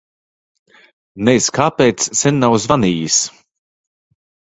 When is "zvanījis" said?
2.67-3.23